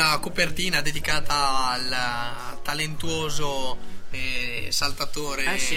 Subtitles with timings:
[0.00, 3.76] Della copertina dedicata al talentuoso
[4.10, 5.76] eh, saltatore Eh sì.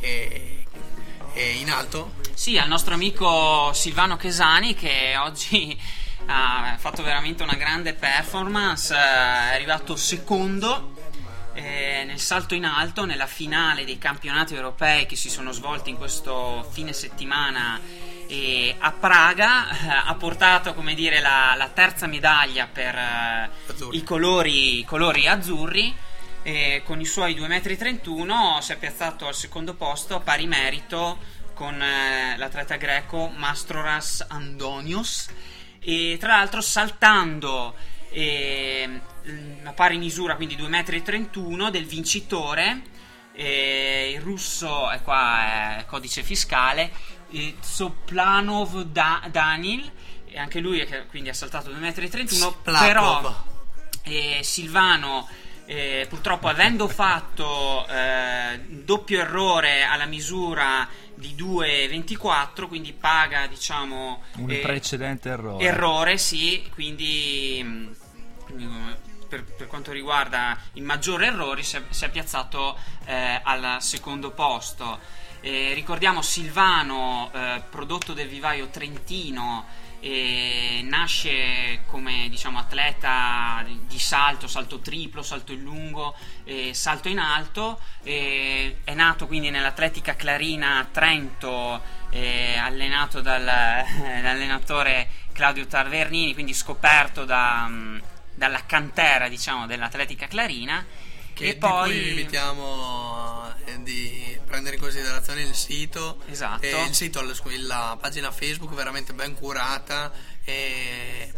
[0.00, 0.64] eh,
[1.32, 2.14] eh, in alto.
[2.32, 5.76] Sì, al nostro amico Silvano Chesani che oggi
[6.26, 10.94] ha fatto veramente una grande performance, eh, è arrivato secondo
[11.54, 15.96] eh, nel salto in alto nella finale dei campionati europei che si sono svolti in
[15.96, 17.80] questo fine settimana
[18.28, 23.96] eh, a Praga, eh, ha portato come dire la, la terza medaglia per eh, Azzurri.
[23.96, 25.94] i colori, i colori azzurri.
[26.42, 31.18] E con i suoi 2,31 m si è piazzato al secondo posto a pari merito
[31.54, 35.28] con eh, l'atleta greco Mastroras Andonios
[35.80, 37.74] e tra l'altro saltando
[38.10, 39.00] eh,
[39.64, 42.82] a pari misura quindi 2,31 m del vincitore
[43.32, 46.90] eh, il russo è qua è codice fiscale
[47.30, 49.90] eh, Soplanov da- Danil
[50.28, 52.80] e anche lui è- quindi ha saltato 2,31 m Splakov.
[52.86, 53.44] però
[54.02, 55.28] eh, Silvano
[55.68, 64.50] eh, purtroppo avendo fatto eh, doppio errore alla misura di 2,24 quindi paga diciamo Un
[64.50, 65.64] eh, precedente errore.
[65.64, 67.92] errore sì quindi mm,
[69.28, 74.30] per, per quanto riguarda il maggiore errore si è, si è piazzato eh, al secondo
[74.30, 75.00] posto
[75.40, 79.64] Eh, ricordiamo Silvano eh, prodotto del vivaio Trentino
[80.00, 86.14] e nasce come diciamo atleta di salto, salto triplo, salto in lungo,
[86.72, 87.80] salto in alto.
[88.02, 91.80] è nato quindi nell'Atletica Clarina Trento,
[92.10, 97.68] eh, allenato dal, dall'allenatore Claudio Tarvernini, quindi scoperto da,
[98.34, 100.84] dalla cantera diciamo, dell'Atletica Clarina.
[101.36, 106.22] Che e di poi vi invitiamo eh, di prendere in considerazione il sito.
[106.30, 106.64] Esatto.
[106.64, 110.10] Il sito, la, pagina Facebook veramente ben curata,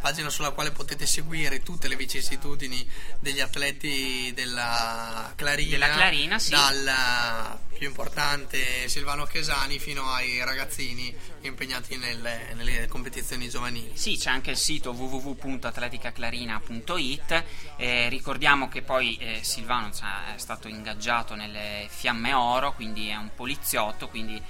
[0.01, 2.89] pagina sulla quale potete seguire tutte le vicissitudini
[3.19, 6.51] degli atleti della Clarina, Della Clarina, sì.
[6.51, 13.93] dal più importante Silvano Chesani fino ai ragazzini impegnati nelle, nelle competizioni giovanili.
[13.95, 17.45] Sì, c'è anche il sito www.atleticaclarina.it.
[17.77, 23.17] Eh, ricordiamo che poi eh, Silvano cioè, è stato ingaggiato nelle Fiamme Oro, quindi è
[23.17, 24.43] un poliziotto, quindi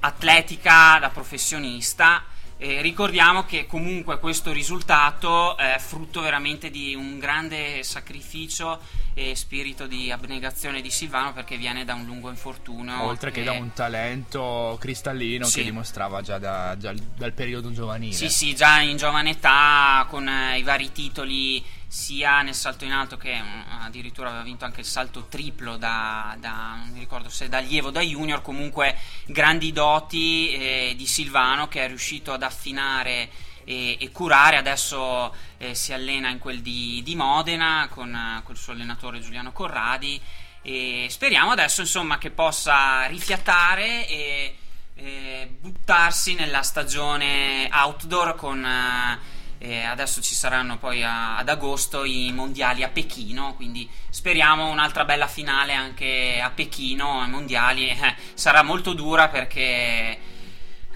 [0.00, 2.22] atletica da professionista.
[2.58, 8.78] Eh, ricordiamo che comunque questo risultato è frutto veramente di un grande sacrificio
[9.20, 13.02] e spirito di abnegazione di Silvano perché viene da un lungo infortunio.
[13.02, 15.58] Oltre che da un talento cristallino Sì.
[15.58, 18.12] che dimostrava già da- già dal periodo giovanile.
[18.14, 22.92] Sì, sì, già in giovane età con eh, i vari titoli sia nel salto in
[22.92, 27.28] alto che mm, addirittura aveva vinto anche il salto triplo da, da- non mi ricordo
[27.28, 28.96] se da allievo o da junior, comunque
[29.26, 33.28] grandi doti eh, di Silvano che è riuscito ad affinare
[33.64, 38.56] e, e curare, adesso eh, si allena in quel di, di Modena con eh, col
[38.56, 40.20] suo allenatore Giuliano Corradi.
[40.62, 44.56] E speriamo adesso insomma che possa rifiatare e
[44.94, 52.04] eh, buttarsi nella stagione outdoor con eh, eh, adesso ci saranno poi a- ad agosto
[52.04, 57.88] i mondiali a Pechino quindi speriamo un'altra bella finale anche a Pechino ai mondiali.
[57.88, 60.18] Eh, sarà molto dura perché eh,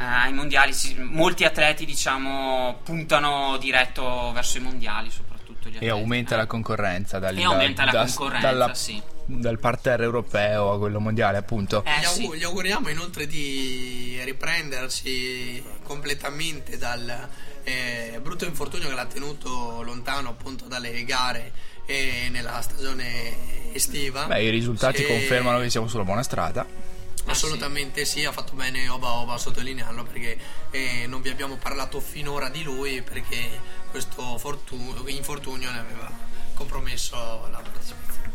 [0.02, 5.92] ai mondiali si- molti atleti diciamo puntano diretto verso i mondiali soprattutto gli E atleti.
[5.92, 6.38] aumenta Eh.
[6.38, 9.00] la concorrenza dal, E aumenta la da- concorrenza, dalla- sì.
[9.24, 11.84] dal parterre europeo a quello mondiale, appunto.
[11.84, 12.38] Eh, gli, augu- sì.
[12.38, 17.28] gli auguriamo inoltre di riprendersi completamente dal
[17.64, 21.52] eh, brutto infortunio che l'ha tenuto lontano appunto dalle gare
[21.86, 24.24] e nella stagione estiva.
[24.26, 26.66] Beh, i risultati E- confermano che siamo sulla buona strada.
[27.26, 30.38] Assolutamente sì, ha fatto bene Oba Oba a sottolinearlo perché
[30.70, 33.60] eh, non vi abbiamo parlato finora di lui perché
[33.90, 36.10] questo fortu- infortunio ne aveva
[36.54, 37.16] compromesso
[37.50, 38.32] la partecipazione.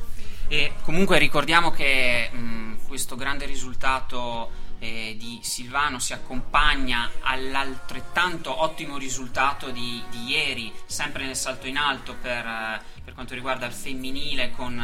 [0.47, 8.97] E comunque ricordiamo che mh, questo grande risultato eh, di Silvano si accompagna all'altrettanto ottimo
[8.97, 13.73] risultato di, di ieri, sempre nel salto in alto per, eh, per quanto riguarda il
[13.73, 14.81] femminile con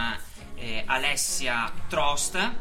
[0.55, 2.51] eh, Alessia Trost,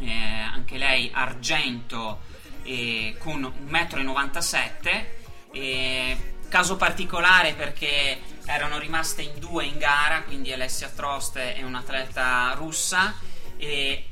[0.00, 2.20] eh, anche lei argento
[2.62, 5.04] eh, con 1,97 m.
[5.54, 6.16] Eh,
[6.48, 13.14] caso particolare perché erano rimaste in due in gara, quindi Alessia Trost e un'atleta russa,
[13.56, 14.06] e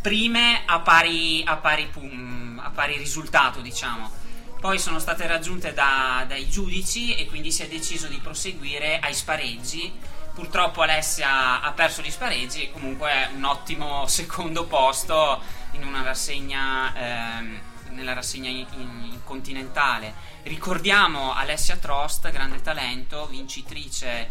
[0.00, 4.22] prime a pari, a pari, pum- a pari risultato, diciamo.
[4.60, 9.14] Poi sono state raggiunte da- dai giudici e quindi si è deciso di proseguire ai
[9.14, 9.92] spareggi.
[10.34, 15.40] Purtroppo Alessia ha perso gli spareggi, comunque un ottimo secondo posto
[15.72, 17.60] in una rassegna, ehm,
[17.90, 20.12] nella rassegna in- in- continentale.
[20.42, 24.28] Ricordiamo Alessia Trost, grande talento, vincitrice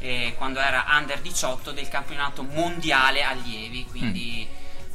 [0.00, 4.46] eh, quando era under 18 del campionato mondiale allievi, quindi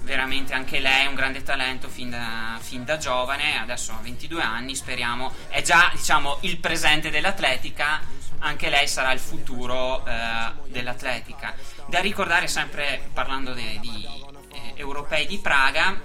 [0.02, 4.42] veramente anche lei è un grande talento fin da, fin da giovane, adesso ha 22
[4.42, 8.02] anni, speriamo, è già diciamo il presente dell'atletica,
[8.40, 11.56] anche lei sarà il futuro eh, dell'atletica.
[11.88, 14.08] Da ricordare sempre parlando de- di
[14.52, 16.00] eh, europei di Praga,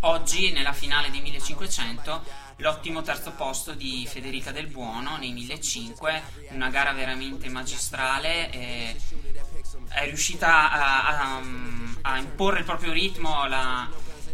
[0.00, 6.08] oggi nella finale dei 1500 l'ottimo terzo posto di Federica Del Buono nei 1500,
[6.50, 8.50] una gara veramente magistrale.
[8.50, 8.96] eh,
[9.88, 11.06] è riuscita a,
[11.36, 11.40] a-
[12.02, 13.88] a imporre il proprio ritmo, la-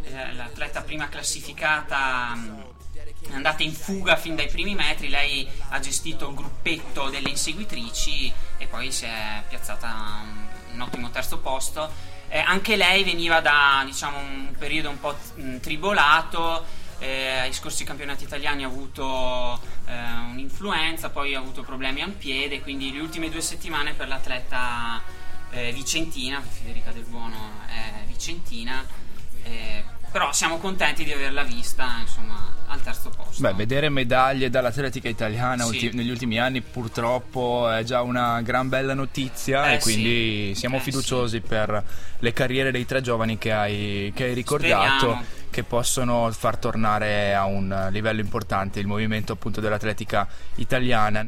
[0.05, 2.37] eh, l'atleta prima classificata
[3.31, 8.33] è andata in fuga fin dai primi metri, lei ha gestito il gruppetto delle inseguitrici
[8.57, 10.23] e poi si è piazzata
[10.73, 12.17] un, ottimo terzo posto.
[12.29, 16.65] Eh, anche lei veniva da diciamo, un periodo un po' mh, tribolato,
[16.99, 19.95] eh, ai scorsi campionati italiani ha avuto eh,
[20.31, 25.01] un'influenza, poi ha avuto problemi a un piede, quindi le ultime due settimane per l'atleta
[25.51, 28.85] eh, vicentina, Federica Del Buono è vicentina,
[29.45, 33.41] eh, però siamo contenti di averla vista insomma, al terzo posto.
[33.43, 35.69] Beh, vedere medaglie dall'atletica italiana Sì.
[35.87, 40.61] ulti- negli ultimi anni purtroppo è già una gran bella notizia Eh, e quindi sì.
[40.61, 41.83] siamo Eh, fiduciosi per
[42.19, 45.25] le carriere dei tre giovani che hai, che hai ricordato Speriamo.
[45.51, 50.27] che possono far tornare a un livello importante il movimento appunto dell'atletica
[50.57, 51.27] italiana.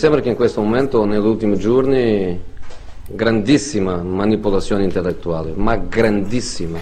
[0.00, 2.40] Sembra che in questo momento, negli ultimi giorni,
[3.06, 6.78] grandissima manipolazione intellettuale, ma grandissima,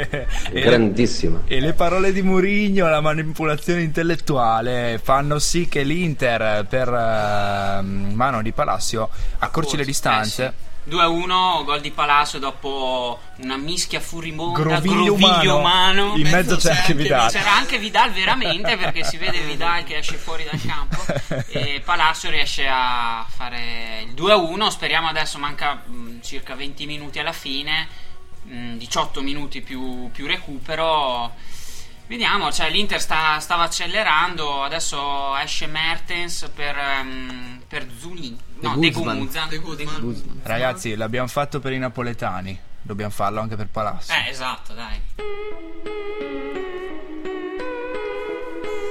[0.50, 1.42] grandissima.
[1.44, 8.40] E le parole di Mourinho, la manipolazione intellettuale fanno sì che l'Inter per eh, mano
[8.40, 9.10] di Palacio
[9.40, 10.44] accorci le distanze.
[10.46, 10.73] Eh, sì.
[10.88, 16.02] 2-1, gol di Palacio dopo una mischia furimonda, Groviglio groviglio, umano.
[16.04, 16.16] umano.
[16.16, 17.30] In mezzo c'è anche Vidal.
[17.30, 21.02] C'era anche Vidal veramente perché si vede Vidal che esce fuori dal campo
[21.48, 27.32] e Palacio riesce a fare il 2-1, speriamo adesso manca mh, circa 20 minuti alla
[27.32, 27.88] fine,
[28.42, 31.32] mh, 18 minuti più, più recupero.
[32.06, 38.36] Vediamo, cioè l'Inter sta- stava accelerando, adesso esce Mertens per, ehm, per Zuni,
[38.68, 39.18] no, De Guzman.
[39.18, 39.48] Guzman.
[39.48, 40.40] De Guzman.
[40.42, 44.12] Ragazzi, l'abbiamo fatto per i napoletani, dobbiamo farlo anche per Palazzo.
[44.12, 45.00] Eh, esatto, dai.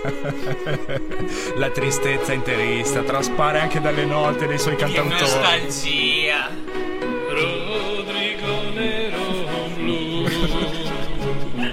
[1.56, 5.20] La tristezza interista traspare anche dalle note dei suoi Che cantautori.
[5.22, 6.50] nostalgia.
[7.30, 10.28] Rodrigo Nero Blu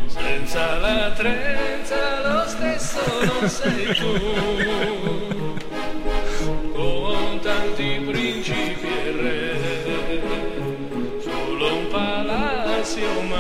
[0.07, 5.30] Senza la trenza lo stesso non sei tu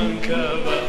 [0.00, 0.79] palazzo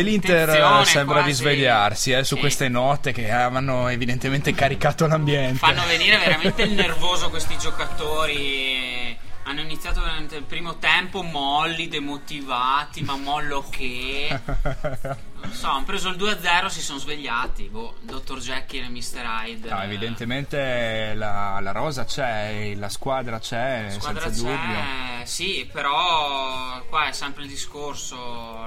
[0.00, 1.28] E l'Inter eh, Attenzione, sembra quasi.
[1.28, 2.40] risvegliarsi eh, su Sì.
[2.40, 5.58] queste note che hanno evidentemente caricato l'ambiente.
[5.58, 9.16] Fanno venire veramente il nervoso questi giocatori.
[9.44, 14.28] Hanno iniziato veramente il primo tempo molli, demotivati, ma mollo che.
[15.50, 17.64] Non so, hanno preso il 2-0, si sono svegliati.
[17.64, 18.38] Boh, Dr.
[18.38, 19.24] Jekyll e Mr.
[19.24, 19.68] Hyde.
[19.68, 25.26] No, evidentemente la, la rosa c'è, la squadra c'è, La squadra senza c'è, dubbio.
[25.26, 28.14] sì, però qua è sempre il discorso.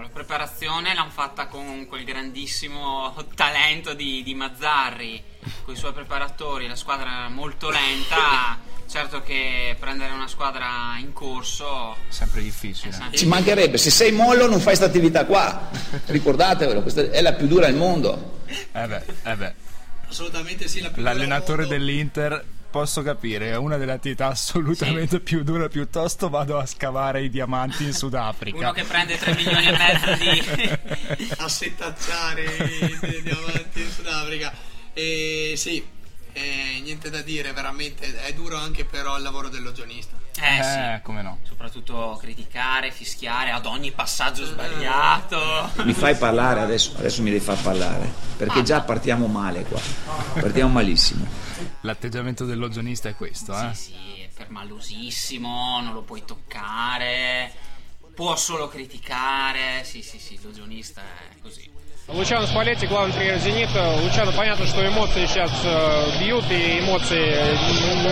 [0.02, 5.24] La preparazione l'hanno fatta con quel grandissimo talento di, di Mazzarri,
[5.64, 6.68] con i suoi preparatori.
[6.68, 8.72] La squadra era molto lenta.
[8.88, 12.92] Certo che prendere una squadra in corso Sempre è difficile.
[12.92, 15.70] sempre Ci mancherebbe, se sei mollo non fai questa attività qua.
[16.06, 18.42] Ricordatevelo, questa è la più dura al mondo.
[18.72, 19.54] Eh beh, eh beh.
[20.08, 25.44] Assolutamente sì, la più L'allenatore dura dell'Inter, posso capire, è una delle attività assolutamente più
[25.44, 28.58] dure, piuttosto vado a scavare i diamanti in Sudafrica.
[28.58, 31.30] uno che prende 3 milioni e mezzo di.
[31.38, 34.54] a settacciare i i diamanti in Sudafrica.
[34.94, 35.84] E sì,
[36.34, 40.16] eh, niente da dire, veramente è duro anche però il lavoro dell'ogionista.
[40.42, 41.02] Eh Eh, sì.
[41.04, 41.40] come no.
[41.44, 45.72] Soprattutto criticare, fischiare ad ogni passaggio sbagliato.
[45.84, 49.80] Mi fai parlare adesso, adesso mi devi far parlare, perché già partiamo male qua,
[50.34, 51.26] partiamo malissimo.
[51.82, 53.74] L'atteggiamento dell'ogionista è questo, eh?
[53.74, 57.52] Sì, sì, è permalosissimo, non lo puoi toccare,
[58.16, 59.84] può solo criticare.
[59.84, 61.70] Sì, sì, sì, l'ogionista è così.
[62.10, 63.96] Лучано Спалетти, главный тренер «Зенита».
[64.04, 67.18] Лучано, понятно, что эмоции сейчас э, бьют, и эмоции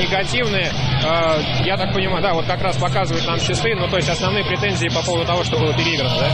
[0.01, 0.71] негативные.
[1.03, 4.45] Э, я так понимаю, да, вот как раз показывают нам часы, ну, то есть основные
[4.45, 6.29] претензии по поводу того, что было переиграно, да?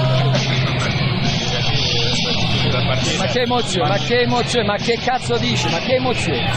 [3.18, 5.68] Ma che emozione, ma che emozione, ma che cazzo dici?
[5.70, 6.52] Ma che emozione?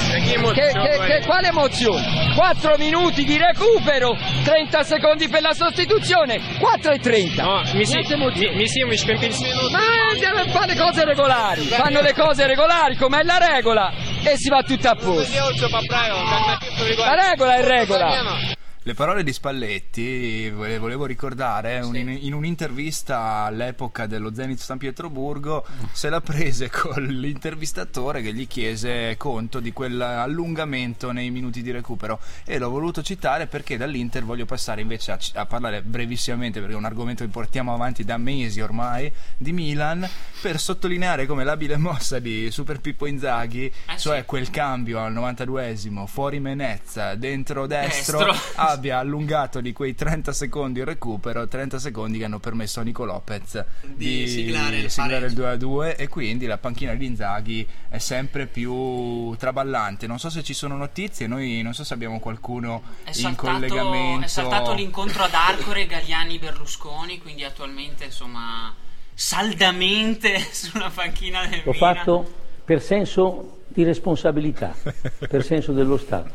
[0.52, 2.35] Che, che- che- quale emozione?
[2.37, 4.16] 4 minuti di recupero,
[4.50, 7.42] 30 secondi per la sostituzione, 4 e 30.
[7.45, 8.97] No, mi, si, mi, mi si, mi
[9.71, 13.92] Ma deve fare le cose regolari, fanno le cose regolari com'è la regola
[14.25, 15.38] e si va tutto a posto.
[16.99, 18.59] La regola è regola.
[18.90, 24.78] Le parole di Spalletti, vole- volevo ricordare, un- in, in un'intervista all'epoca dello Zenit San
[24.78, 31.70] Pietroburgo, se la prese con l'intervistatore che gli chiese conto di quell'allungamento nei minuti di
[31.70, 36.75] recupero e l'ho voluto citare perché dall'Inter voglio passare invece a, a parlare brevissimamente, perché
[36.75, 40.04] è un argomento che portiamo avanti da mesi ormai, di Milan,
[40.42, 44.25] per sottolineare come l'abile mossa di Super Pippo Inzaghi, cioè sì.
[44.25, 48.35] quel cambio al 92esimo, fuori Menezza, dentro destro, Destro.
[48.80, 53.04] Abbia allungato di quei 30 secondi il recupero, 30 secondi che hanno permesso a Nico
[53.04, 55.40] Lopez Di siglare il siglare il pareggio.
[55.42, 60.06] 2 a 2 e quindi la panchina di Inzaghi è sempre più traballante.
[60.06, 63.52] Non so se ci sono notizie, noi non so se abbiamo qualcuno È in saltato,
[63.52, 64.25] collegamento.
[64.25, 68.75] è saltato l'incontro ad Arcore Galliani-Berlusconi, quindi attualmente insomma
[69.14, 71.94] saldamente sulla panchina del L'ho Milan.
[71.96, 72.34] fatto
[72.64, 74.75] per senso di responsabilità,
[75.28, 76.30] per senso dello Stato.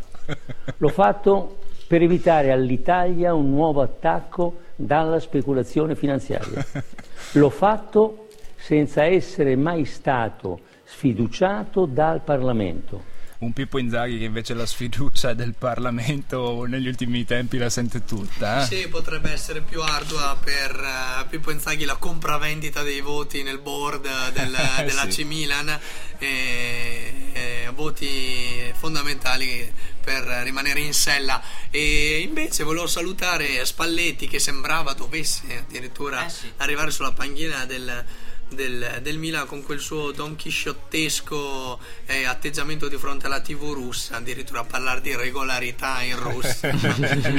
[0.78, 6.65] L'ho fatto per evitare all'Italia un nuovo attacco dalla speculazione finanziaria.
[7.34, 13.13] L'ho fatto senza essere mai stato sfiduciato dal Parlamento.
[13.38, 18.62] Un Pippo Inzaghi che invece la sfiducia del Parlamento negli ultimi tempi la sente tutta.
[18.62, 18.65] eh?
[18.65, 24.08] Sì, potrebbe essere più ardua per eh, Pippo Inzaghi la compravendita dei voti nel board
[24.34, 25.25] del, Eh, dell'AC sì.
[25.25, 25.70] Milan,
[26.18, 29.70] e, e voti fondamentali
[30.06, 31.42] per rimanere in sella.
[31.72, 36.52] E invece volevo salutare Spalletti che sembrava dovesse addirittura Eh sì.
[36.58, 38.06] arrivare sulla panchina del,
[38.50, 44.18] del, del Milan con quel suo don chisciottesco eh, atteggiamento di fronte alla TV russa,
[44.18, 46.70] addirittura a parlare di regolarità in Russia.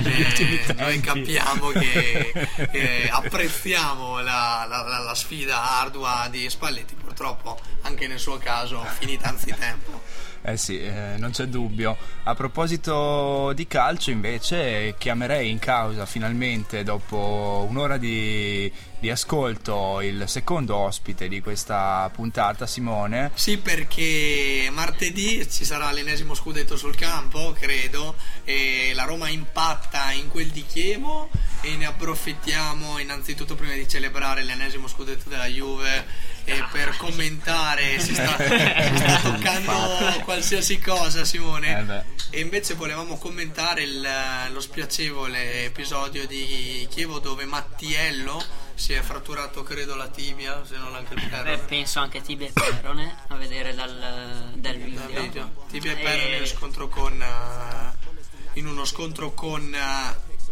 [0.46, 2.32] Eh, noi capiamo che
[2.72, 8.84] eh, apprezziamo la, la- la- la sfida ardua di Spalletti, purtroppo anche nel suo caso
[8.98, 10.02] finita anzitempo.
[10.48, 11.96] Eh sì, eh, non c'è dubbio.
[12.22, 20.28] A proposito di calcio, invece, chiamerei in causa finalmente, dopo un'ora di, di ascolto, il
[20.28, 23.32] secondo ospite di questa puntata, Simone.
[23.34, 30.28] Sì, perché martedì ci sarà l'ennesimo scudetto sul campo, credo, e la Roma impatta in
[30.28, 31.28] quel di Chievo
[31.60, 38.14] e ne approfittiamo innanzitutto prima di celebrare l'ennesimo scudetto della Juve e per commentare si
[38.14, 42.02] sta, si sta toccando qualsiasi cosa Simone Eh beh.
[42.30, 44.08] e invece volevamo commentare il-
[44.52, 48.42] lo spiacevole episodio di Chievo dove Mattiello
[48.74, 52.46] si è fratturato credo la tibia se non anche il Beh, perno penso anche Tibia
[52.46, 55.06] e Perone a vedere dal, dal video.
[55.22, 55.66] Video.
[55.70, 59.74] Tibia e Eh, Perro nello scontro con eh, in uno scontro con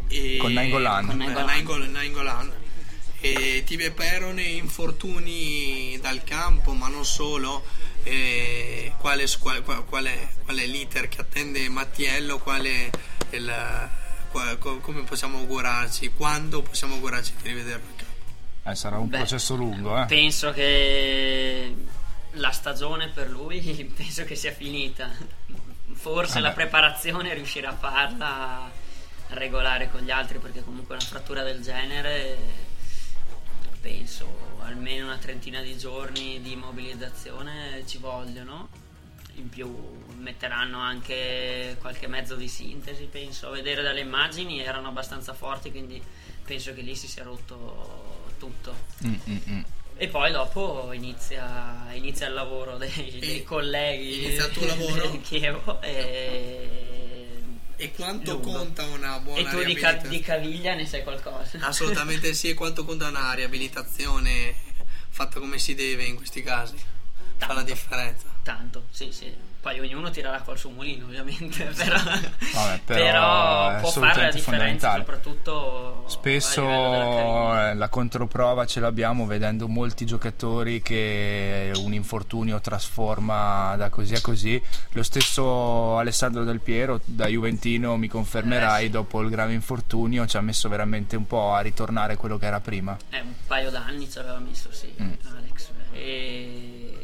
[0.08, 1.06] eh, Con Nainggolan.
[1.90, 2.52] Nainggolan.
[3.24, 3.58] Nainggolan- Nainggolan.
[3.58, 7.64] e Tibia e Perone infortuni dal campo ma non solo
[8.02, 12.90] e quale, qual, qual- qual è, qual è l'iter che attende Mattiello qual è
[13.30, 13.88] il,
[14.80, 19.54] come possiamo augurarci quando possiamo augurarci di rivederlo in campo Eh, sarà un Beh, processo
[19.56, 20.06] lungo, eh.
[20.06, 21.74] Penso che
[22.32, 23.60] la stagione per lui
[23.96, 25.10] penso che sia finita.
[25.94, 26.46] Forse Vabbè.
[26.48, 28.70] la preparazione riuscirà a farla
[29.28, 32.36] regolare con gli altri perché comunque una frattura del genere
[33.84, 38.70] penso almeno una trentina di giorni di immobilizzazione ci vogliono
[39.34, 39.68] in più
[40.16, 46.02] metteranno anche qualche mezzo di sintesi penso a vedere dalle immagini erano abbastanza forti quindi
[46.42, 48.74] penso che lì si sia rotto tutto
[49.04, 49.60] Mm, mm, mm.
[49.96, 55.08] e poi dopo inizia, inizia il lavoro dei, dei colleghi inizia il tuo lavoro?
[55.12, 56.83] di Chievo e,
[57.84, 58.52] E quanto lungo.
[58.52, 60.08] conta una buona e tu di, ca- riabilitazione?
[60.16, 64.54] di caviglia ne sai qualcosa Assolutamente sì, e quanto conta una riabilitazione
[65.10, 66.76] fatta come si deve in questi casi?
[67.36, 68.26] Fa la differenza.
[68.42, 69.32] tanto sì sì
[69.64, 74.94] poi ognuno tirerà col suo mulino ovviamente però, Vabbè, però però può fare la differenza
[74.96, 83.88] soprattutto Spesso eh, la controprova ce l'abbiamo vedendo molti giocatori che un infortunio trasforma da
[83.88, 84.62] così a così.
[84.92, 90.40] Lo stesso Alessandro Del Piero da Juventino mi confermerai dopo il grave infortunio ci ha
[90.42, 92.96] messo veramente un po' a ritornare quello che era prima.
[93.10, 95.12] Eh, un paio d'anni ci aveva messo, sì, Mm.
[95.24, 95.70] Alex.
[95.92, 97.03] E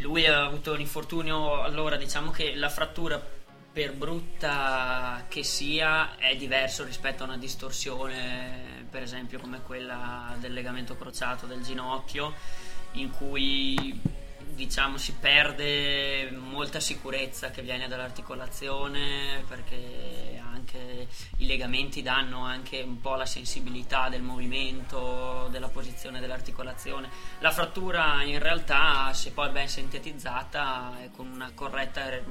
[0.00, 3.36] lui aveva avuto un infortunio, allora diciamo che la frattura
[3.70, 10.52] per brutta che sia è diverso rispetto a una distorsione, per esempio come quella del
[10.52, 12.34] legamento crociato del ginocchio,
[12.92, 14.00] in cui
[14.54, 23.00] diciamo si perde molta sicurezza che viene dall'articolazione perché anche i legamenti danno anche un
[23.00, 27.08] po' la sensibilità del movimento, della posizione dell'articolazione.
[27.40, 32.24] La frattura in realtà se poi ben sintetizzata e con una corretta re-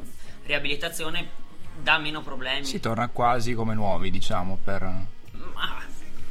[0.43, 1.45] riabilitazione
[1.81, 2.65] dà meno problemi.
[2.65, 5.15] Si torna quasi come nuovi, diciamo, per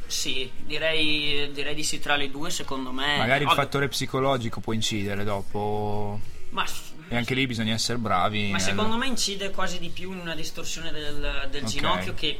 [0.07, 3.17] sì, direi, direi di sì tra le due secondo me.
[3.17, 6.19] magari il fattore psicologico può incidere dopo
[6.51, 6.65] ma
[7.09, 8.49] e anche lì bisogna essere bravi.
[8.49, 11.69] Ma nel- secondo me incide quasi di più in una distorsione del, del Ok.
[11.69, 12.39] ginocchio che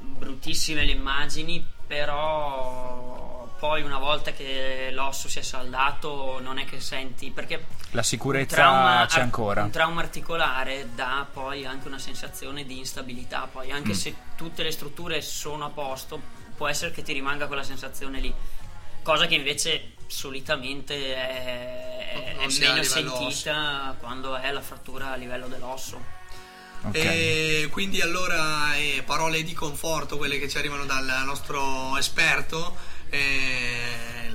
[0.00, 6.80] bruttissime le immagini, però poi una volta che l'osso si è saldato non è che
[6.80, 9.62] senti perché La sicurezza trauma, c'è ancora.
[9.64, 13.92] un trauma articolare dà poi anche una sensazione di instabilità, poi anche Mm.
[13.92, 18.30] se tutte le strutture sono a posto, può essere che ti rimanga quella sensazione lì.
[19.02, 25.98] Cosa che invece solitamente è, è meno sentita quando è la frattura a livello dell'osso.
[26.92, 32.76] E quindi allora eh, parole di conforto, quelle che ci arrivano dal nostro esperto.
[33.08, 34.30] eh,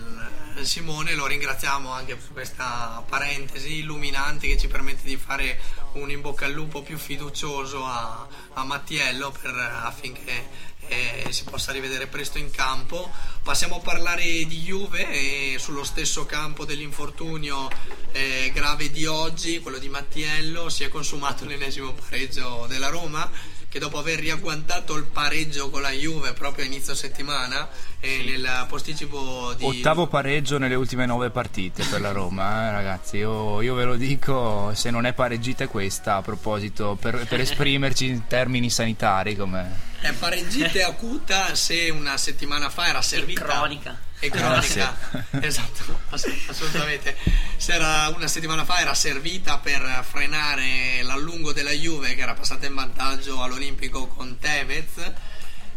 [0.61, 5.59] Simone lo ringraziamo anche per questa parentesi illuminante che ci permette di fare
[5.93, 11.71] un in bocca al lupo più fiducioso a, a Mattiello per- affinché eh, si possa
[11.71, 13.11] rivedere presto in campo.
[13.43, 17.69] Passiamo a parlare di Juve e sullo stesso campo dell'infortunio
[18.11, 23.29] eh, grave di oggi, quello di Mattiello, si è consumato l'ennesimo pareggio della Roma
[23.75, 27.67] che dopo aver riagguantato il pareggio con la Juve proprio a inizio settimana
[27.99, 33.17] e nel posticipo di Ottavo pareggio nelle ultime nove partite per la Roma, eh, ragazzi.
[33.17, 38.05] Io, io ve lo dico, se non è pareggita questa a proposito, per, per esprimerci
[38.05, 39.35] in termini sanitari.
[39.35, 39.69] Come...
[39.99, 43.43] È pareggita acuta se una settimana fa era servita.
[43.43, 44.04] cronica.
[44.19, 44.95] E cronica.
[45.41, 47.15] esatto, ass- assolutamente.
[47.57, 52.65] Se era una settimana fa era servita per frenare l'allungo della Juve che era passata
[52.65, 55.13] in vantaggio all'Olimpico con Tevez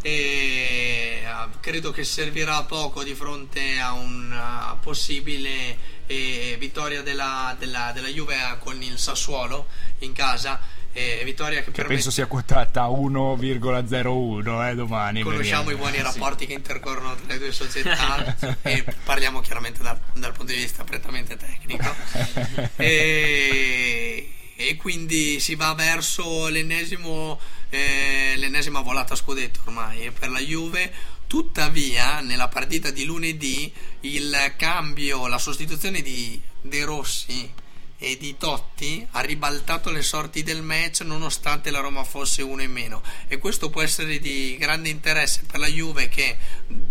[0.00, 1.26] e eh,
[1.60, 8.08] credo che servirà a poco di fronte a una possibile eh, vittoria della, della, della
[8.08, 9.66] Juve con il Sassuolo
[9.98, 10.76] in casa.
[10.92, 15.22] Eh, vittoria che, Che penso sia quotata a 1,01 eh, domani.
[15.22, 15.70] Conosciamo vediamo.
[15.70, 16.02] i buoni Sì.
[16.02, 20.84] rapporti che intercorrono tra le due società e parliamo chiaramente dal, dal punto di vista
[20.84, 21.86] prettamente tecnico.
[22.76, 27.38] E, e quindi si va verso l'ennesimo,
[27.70, 30.92] eh, l'ennesima volata scudetto ormai per la Juve.
[31.26, 33.70] Tuttavia, nella partita di lunedì,
[34.00, 37.52] il cambio, la sostituzione di De Rossi
[38.00, 42.70] e di Totti ha ribaltato le sorti del match nonostante la Roma fosse uno in
[42.70, 43.02] meno.
[43.26, 46.36] E questo può essere di grande interesse per la Juve che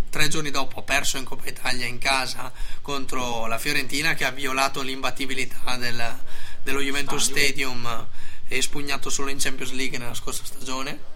[0.09, 4.31] tre giorni dopo ha perso in Coppa Italia in casa contro la Fiorentina che ha
[4.31, 6.19] violato l'imbattibilità del-
[6.61, 8.07] dello Juventus Stadium
[8.49, 11.15] e spugnato solo in Champions League nella scorsa stagione.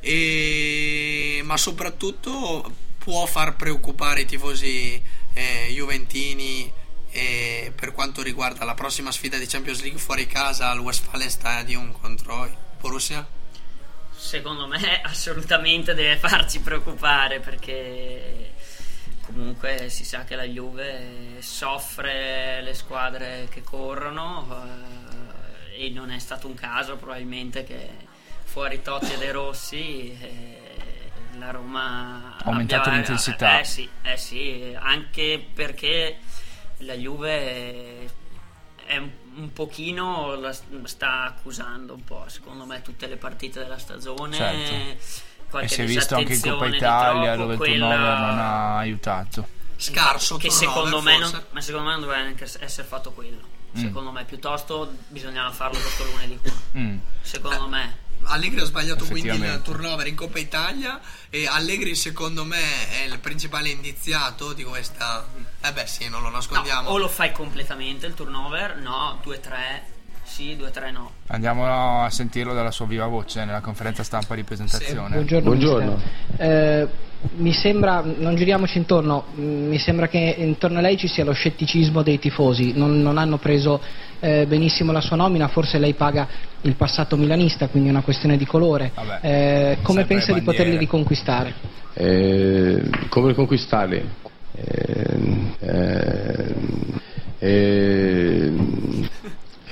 [0.00, 5.00] E- ma soprattutto può far preoccupare i tifosi
[5.34, 6.72] eh, juventini
[7.16, 11.92] eh, per quanto riguarda la prossima sfida di Champions League fuori casa al Westfalen Stadium
[11.98, 13.26] contro il Borussia?
[14.14, 18.52] Secondo me assolutamente deve farci preoccupare perché
[19.22, 24.64] comunque si sa che la Juve soffre le squadre che corrono
[25.72, 27.88] eh, e non è stato un caso probabilmente che
[28.44, 33.60] fuori Totti e De Rossi, eh, la Roma Ha aumentato abbia- l'intensità.
[33.60, 36.18] Eh sì, eh sì, anche perché
[36.78, 38.10] la Juve
[38.84, 40.52] è un, un pochino la
[40.84, 44.36] sta accusando un po', secondo me, tutte le partite della stagione.
[44.36, 45.24] Certo.
[45.48, 48.38] Qualche E si è visto anche in Coppa Italia troppo, dove il quella- turnover non
[48.38, 49.48] ha aiutato.
[49.76, 53.54] Scarso che secondo me, non, ma secondo me non doveva neanche essere fatto quello.
[53.76, 53.80] Mm.
[53.80, 56.52] Secondo me, piuttosto bisognava farlo questo lunedì qua.
[56.76, 56.98] Mm.
[57.20, 58.04] Secondo me.
[58.24, 61.00] Allegri ha sbagliato quindi il turnover in Coppa Italia
[61.30, 62.58] e Allegri secondo me
[62.90, 65.24] è il principale indiziato di questa...
[65.62, 66.90] Eh beh sì, non lo nascondiamo.
[66.90, 68.76] O lo fai completamente il turnover?
[68.76, 69.94] No, 2-3
[70.26, 71.12] sì, 2-3 no.
[71.28, 75.22] Andiamo a sentirlo dalla sua viva voce nella conferenza stampa di presentazione.
[75.22, 75.94] Buongiorno.
[75.94, 76.02] mister.
[76.36, 76.88] Eh,
[77.36, 81.32] mi sembra, non giriamoci intorno, mh, mi sembra che intorno a lei ci sia lo
[81.32, 83.80] scetticismo dei tifosi, non, non hanno preso
[84.20, 86.26] eh, benissimo la sua nomina, forse lei paga
[86.62, 88.92] il passato milanista, quindi è una questione di colore.
[89.20, 91.54] Eh, come pensa di poterli riconquistare?
[91.94, 94.08] Eh, come riconquistarli?
[94.54, 95.16] Eh,
[95.60, 96.54] eh,
[97.38, 98.52] eh,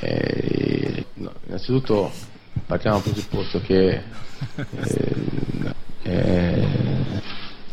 [0.01, 2.13] eh, no, innanzitutto
[2.67, 4.03] partiamo dal presupposto che
[4.83, 5.15] eh,
[6.03, 6.67] eh,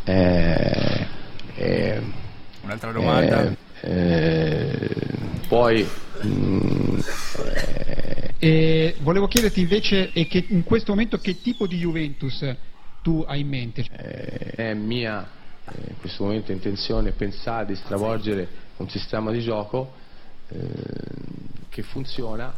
[0.05, 1.07] eh,
[1.55, 2.01] eh,
[2.62, 3.43] Un'altra domanda?
[3.43, 4.89] eh, eh,
[5.47, 5.88] poi
[6.25, 6.61] mm, eh,
[8.43, 12.43] E volevo chiederti invece e che in questo momento che tipo di Juventus
[13.04, 13.86] tu hai in mente?
[13.91, 15.30] Eh, è mia
[15.63, 19.93] eh, in questo momento intenzione pensare di stravolgere un sistema di gioco
[20.47, 20.58] eh,
[21.69, 22.51] che funziona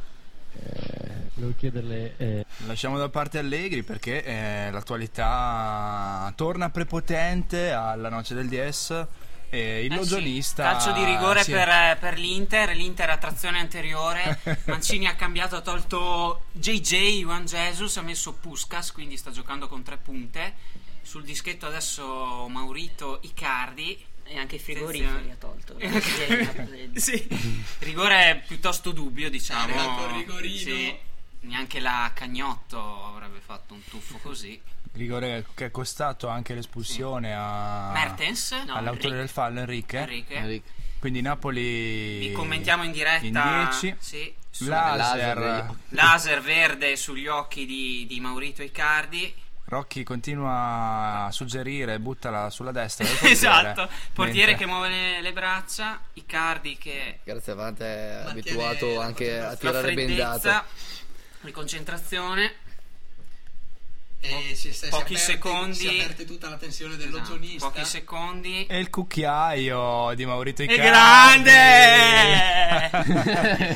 [1.33, 2.45] Volevo chiederle.
[2.67, 9.05] Lasciamo da parte Allegri perché eh, l'attualità torna prepotente alla noce del DS.
[9.53, 10.63] E il Eh sì, logionista.
[10.63, 15.55] calcio di rigore è- per, eh, per l'Inter, l'Inter a trazione anteriore, Mancini ha cambiato,
[15.55, 20.55] ha tolto JJ, Juan Jesus, ha messo Puskas, quindi sta giocando con tre punte.
[21.03, 24.03] Sul dischetto adesso Maurito Icardi.
[24.25, 25.77] E anche i frigoriferi ha tolto.
[26.99, 27.27] sì,
[27.79, 29.75] rigore piuttosto dubbio, diciamo.
[30.57, 30.95] Sì,
[31.41, 34.59] neanche la Cagnotto avrebbe fatto un tuffo così.
[34.93, 38.51] Rigore che è costato anche l'espulsione a Mertens?
[38.51, 39.11] No, all'autore Enrique.
[39.17, 39.99] del fallo Enrique.
[39.99, 40.61] Enrique.
[40.99, 43.25] Quindi Napoli Vi commentiamo in diretta.
[43.25, 43.95] in 10.
[43.99, 45.75] Sì, su- Laser.
[45.89, 49.33] laser verde sugli occhi di, di Maurito Icardi.
[49.65, 53.03] Rocchi continua a suggerire, buttala sulla destra.
[53.07, 59.01] portiere, esatto, portiere mentre- che muove le, le braccia, Icardi che Grazie Avante è abituato
[59.01, 60.39] anche a la tirare bendato.
[60.39, 60.65] freddezza,
[61.41, 62.53] riconcentrazione.
[64.25, 65.75] E si, si, pochi si è aperti- secondi.
[65.75, 67.37] Si è aperta tutta la tensione del Esatto.
[67.59, 68.65] Pochi secondi.
[68.67, 71.43] E il cucchiaio di Maurito È Icardi.
[71.43, 72.91] grande!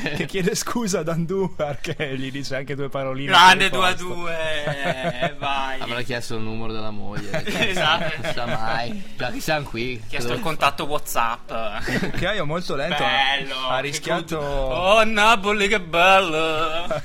[0.16, 3.28] che chiede scusa ad Andujar che gli dice anche due paroline.
[3.30, 4.14] Grande fuori 2 a posto.
[4.14, 5.36] 2.
[5.38, 5.80] Vai.
[5.80, 7.44] Avrà chiesto il numero della moglie.
[7.68, 8.14] Esatto.
[8.22, 9.02] Non sa mai.
[9.16, 10.02] Già che siamo qui.
[10.08, 11.50] Chiesto il contatto WhatsApp.
[11.88, 13.04] Il cucchiaio molto lento.
[13.04, 13.68] Bello.
[13.68, 14.38] Ha che rischiato.
[14.38, 16.86] Oh Napoli che bello.
[16.86, 17.04] le,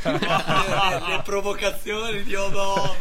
[1.07, 2.91] le provocazioni di Odoma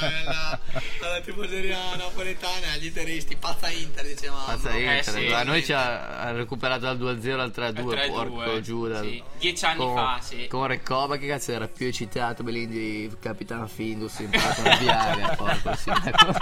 [0.00, 0.60] alla,
[1.02, 6.18] alla tifoseria napoletana agli interisti pazza Inter dicevamo Mazza Eh, Inter, ma noi ci ha,
[6.20, 9.00] ha recuperato dal 2-0 al 3-2, Al 3-2, porco Giuda.
[9.02, 9.22] sì.
[9.38, 10.46] Dieci anni con, fa, sì.
[10.48, 16.32] Con Recoba che cazzo era più eccitato Belindi, capitano Findus, imparato a viaria, porco sindaco.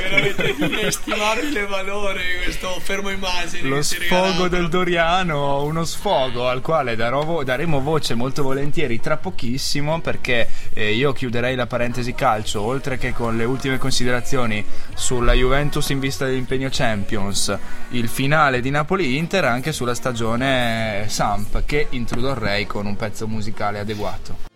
[0.00, 6.96] Veramente di inestimabile valore questo fermo immagine Lo sfogo del Doriano, uno sfogo al quale
[6.96, 12.60] darò vo- daremo voce molto volentieri tra pochissimo perché eh, io chiuderei la parentesi calcio
[12.60, 17.56] oltre che con le ultime considerazioni sulla Juventus in vista dell'impegno Champions,
[17.90, 24.52] il finale di Napoli-Inter anche sulla stagione Samp che introdurrei con un pezzo musicale adeguato.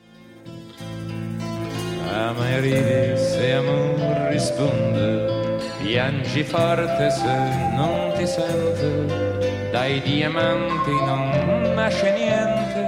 [3.16, 4.07] Se amor
[4.38, 7.34] risponde, piangi forte se
[7.74, 12.80] non ti sente, dai diamanti non nasce niente,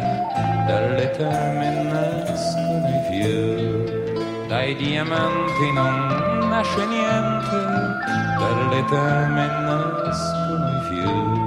[0.69, 7.59] dalle teme nascono i fiori, dai diamanti non nasce niente,
[8.39, 11.40] dalle teme nascono i fiori.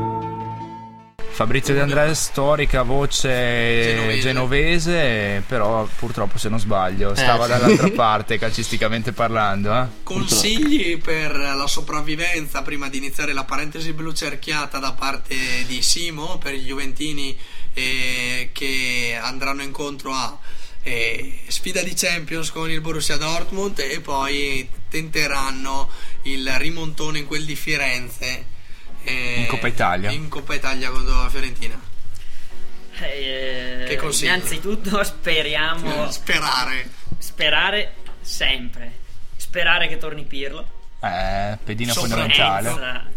[1.34, 7.50] Fabrizio De André, storica voce genovese, però purtroppo se non sbaglio stava sì.
[7.50, 9.74] dall'altra parte calcisticamente parlando.
[9.74, 9.86] Eh?
[10.04, 16.38] consigli per la sopravvivenza prima di iniziare la parentesi blu cerchiata da parte di Simo
[16.38, 17.36] per gli Juventini
[17.74, 20.38] eh, che andranno incontro a
[20.84, 25.90] eh, sfida di Champions con il Borussia Dortmund e poi tenteranno
[26.24, 28.53] il rimontone in quel di Firenze eh,
[29.06, 30.12] In Coppa Italia.
[30.12, 31.80] in Coppa Italia contro la Fiorentina
[33.00, 34.28] Eh, Che consigli?
[34.28, 36.90] innanzitutto speriamo Sperare.
[37.18, 39.02] sperare sempre
[39.36, 40.66] sperare che torni Pirlo
[41.02, 43.12] Eh, pedina senza, fondamentale.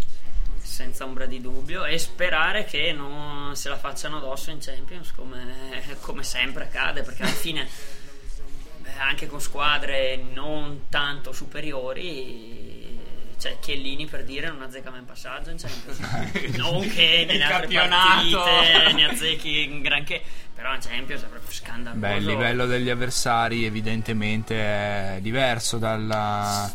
[0.61, 5.97] senza ombra di dubbio e sperare che non se la facciano addosso in Champions come,
[6.01, 7.69] come sempre accade perché alla fine
[8.79, 12.76] beh, anche con squadre non tanto superiori
[13.39, 15.99] cioè Chiellini per dire non azzecca mai in passaggio in Champions
[16.57, 18.41] non che nelle altre campionato.
[18.43, 20.23] partite ne azzecchi in granché
[20.55, 26.73] però in Champions è proprio scandaloso Beh, il livello degli avversari evidentemente è diverso dalla-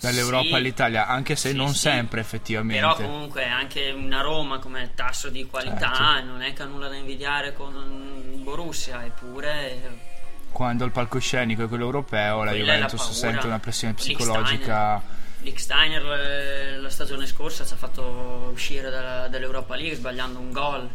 [0.00, 0.54] dall'Europa Sì.
[0.54, 1.78] all'Italia, anche se Sì, non sì.
[1.80, 2.80] sempre effettivamente.
[2.80, 6.24] Però comunque anche una Roma come tasso di qualità Certo.
[6.24, 10.06] non è che ha nulla da invidiare con Borussia, eppure
[10.52, 13.14] Quando il palcoscenico è quello europeo, la Quella la Juventus paura.
[13.14, 15.02] sente una pressione psicologica.
[15.40, 20.88] Lichtsteiner eh, la stagione scorsa ci ha fatto uscire dalla- dall'Europa League sbagliando un gol.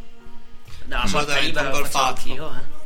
[0.86, 2.20] Dalla porta libera un lo gol facevo fatto.
[2.30, 2.82] anch'io, eh.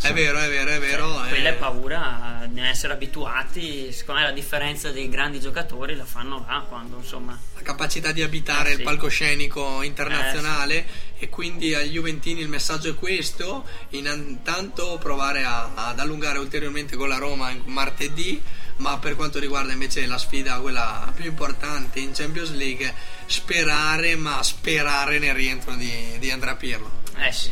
[0.00, 1.24] È vero, è vero, è vero.
[1.24, 1.28] eh.
[1.28, 3.92] Quella è paura di essere abituati.
[3.92, 7.38] Secondo me la differenza dei grandi giocatori la fanno là quando insomma.
[7.54, 8.82] la capacità di abitare Eh, il sì.
[8.84, 10.86] palcoscenico internazionale
[11.18, 17.08] e quindi agli Juventini il messaggio è questo intanto provare a- ad allungare ulteriormente con
[17.08, 18.42] la Roma martedì
[18.78, 22.92] ma per quanto riguarda invece la sfida quella più importante in Champions League
[23.26, 27.50] sperare ma sperare nel rientro di, di Andrea Pirlo Eh sì.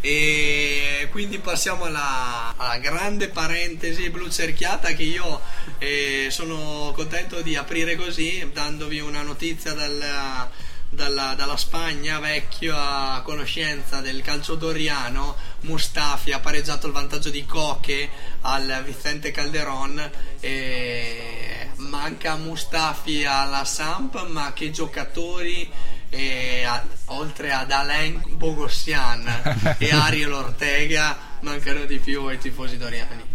[0.00, 5.40] e quindi passiamo alla, alla grande parentesi blu cerchiata che io
[5.78, 10.48] eh, sono contento di aprire così dandovi una notizia dalla,
[10.88, 17.44] dalla, dalla Spagna vecchio a conoscenza del calcio doriano Mustafi ha pareggiato il vantaggio di
[17.44, 18.08] Coche
[18.42, 25.70] al Vicente Calderon e manca Mustafi alla Samp ma che giocatori
[26.08, 33.34] e a- oltre ad Alain Bogossian e Ariel Ortega mancano di più ai tifosi doriani.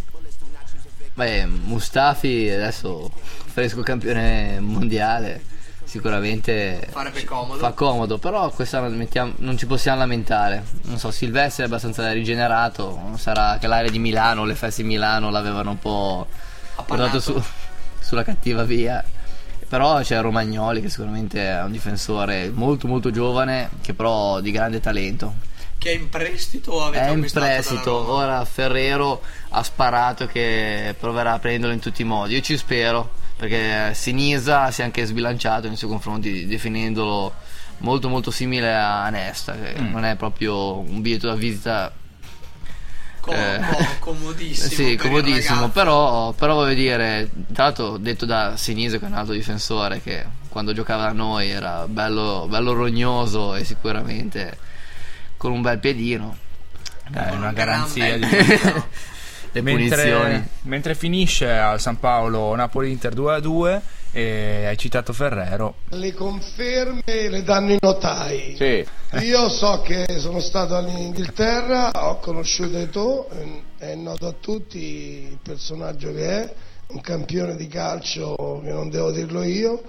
[1.14, 3.12] Beh, Mustafi adesso
[3.52, 5.44] fresco campione mondiale,
[5.92, 10.64] sicuramente farebbe comodo fa comodo, però quest'anno mettiamo- non ci possiamo lamentare.
[10.84, 15.30] Non so, Silvestri è abbastanza rigenerato, sarà che l'area di Milano, le feste di Milano
[15.30, 16.28] l'avevano un po'
[16.86, 17.44] portato su-
[18.00, 19.04] sulla cattiva via.
[19.68, 24.80] Però c'è Romagnoli che sicuramente è un difensore molto molto giovane, che però di grande
[24.80, 25.50] talento.
[25.78, 31.34] che è in prestito o avete È in prestito, ora Ferrero ha sparato che proverà
[31.34, 32.36] a prenderlo in tutti i modi.
[32.36, 37.34] Io ci spero, perché Sinisa si è anche sbilanciato nei suoi confronti, definendolo
[37.80, 39.90] molto molto simile a Nesta, che Mm.
[39.92, 41.92] non è proprio un biglietto da visita
[43.20, 48.56] Co- eh, co- comodissimo sì, per comodissimo, però, però voglio dire, tra l'altro detto da
[48.58, 53.56] Sinisa che è un altro difensore che quando giocava da noi era bello, bello rognoso
[53.56, 54.56] e sicuramente
[55.38, 56.38] con un bel piedino.
[57.12, 58.26] È una garanzia di
[59.54, 60.48] Le mentre, punizioni.
[60.64, 63.82] mentre finisce al San Paolo Napoli-Inter 2-2
[64.14, 65.76] e hai citato Ferrero.
[65.90, 68.56] Le conferme le danno i notai.
[68.58, 68.86] Sì.
[69.24, 73.30] Io so che sono stato in Inghilterra, ho conosciuto Eto'o,
[73.78, 76.54] è noto a tutti il personaggio che è,
[76.88, 79.82] un campione di calcio che non devo dirlo io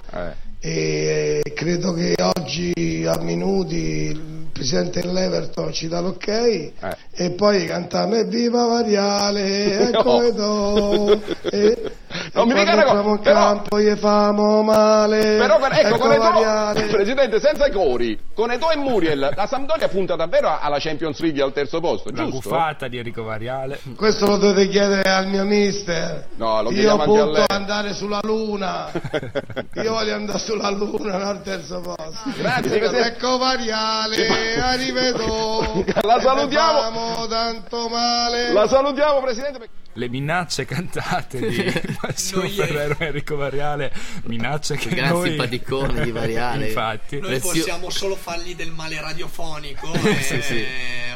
[0.61, 8.17] e credo che oggi a minuti il presidente dell'Everton ci dà l'ok e poi cantando
[8.17, 10.23] evviva Variale, ecco No.
[10.23, 11.93] Eto'o e,
[12.35, 15.99] Non mi e dica quando una cosa, però- campo gli famo male Però per- ecco,
[15.99, 16.81] con Variale.
[16.85, 21.19] Eto'o, Presidente, senza i cori, con Eto'o e Muriel, la Sampdoria punta davvero alla Champions
[21.21, 22.49] League al terzo posto, La giusto?
[22.51, 23.79] buffata di Enrico Variale.
[23.97, 26.27] Questo lo dovete chiedere al mio mister.
[26.37, 28.91] No, lo Io punto andare sulla luna.
[29.83, 32.31] Io voglio andare sulla luna, non al terzo posto.
[32.37, 32.81] Grazie.
[33.07, 34.17] Ecco Variale,
[34.61, 35.85] arrivedo.
[36.03, 37.27] La salutiamo.
[37.29, 38.53] Tanto male.
[38.53, 39.69] La salutiamo, Presidente.
[39.95, 43.93] Le minacce cantate di Massimo Ferrero e Enrico Variale,
[44.25, 45.29] minacce che Gran noi...
[45.29, 46.69] simpaticone di Variale.
[46.69, 47.19] Infatti.
[47.21, 50.65] noi Prezio- possiamo solo fargli del male radiofonico e Sì, sì.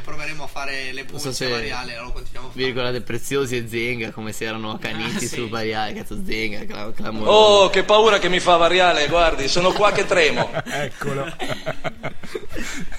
[0.04, 3.66] proveremo a fare le Non so se variale lo continuiamo a vi ricordate Preziosi e
[3.66, 5.26] Zenga come si erano accaniti Ah, sì.
[5.28, 7.30] su Variale, cazzo Zenga, cla- clamoroso.
[7.30, 10.50] Oh, che paura che mi fa variale, guardi, sono qua che tremo.
[10.68, 11.24] Eccolo.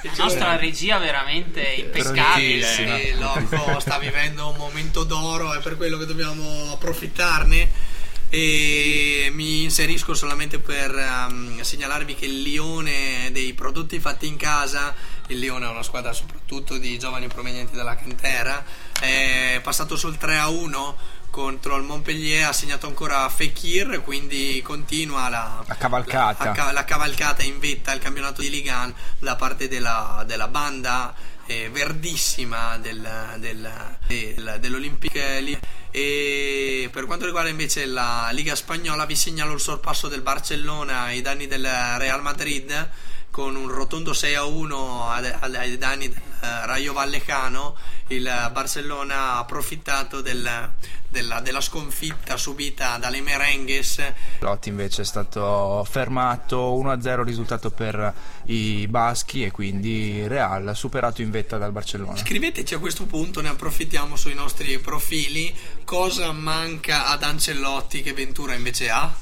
[0.02, 2.66] La nostra regia veramente impeccabile.
[2.66, 7.96] Sì, Loco sta vivendo un momento d'oro, è per quello che dobbiamo approfittarne.
[8.30, 14.94] E mi inserisco solamente per ehm, segnalarvi che il Lione dei prodotti fatti in casa,
[15.28, 18.64] il Lione è una squadra soprattutto di giovani provenienti dalla cantera,
[19.00, 20.98] è passato sul 3 a 1
[21.30, 26.46] contro il Montpellier ha segnato ancora Fekir, quindi continua la, La cavalcata.
[26.46, 30.48] la, ca- la cavalcata in vetta al campionato di Ligue 1 da parte della, della
[30.48, 31.14] banda
[31.48, 33.02] eh, verdissima del,
[33.38, 33.72] del,
[34.08, 35.60] del- dell'Olympique Lille.
[35.90, 41.22] E per quanto riguarda invece la Liga Spagnola, vi segnalo il sorpasso del Barcellona ai
[41.22, 41.64] danni del
[41.98, 42.90] Real Madrid
[43.38, 47.76] con un rotondo 6 a 1 ad- ad- ai danni del eh, Rayo Vallecano.
[48.08, 50.72] Il Barcellona ha approfittato del-
[51.08, 54.02] della, della sconfitta subita dalle Merengues
[54.40, 58.12] Lotti invece è stato fermato 1-0 risultato per
[58.46, 62.18] i baschi e quindi Real superato in vetta dal Barcellona.
[62.18, 65.54] Scriveteci a questo punto, ne approfittiamo sui nostri profili,
[65.86, 69.14] cosa manca ad Ancelotti che Ventura invece ha?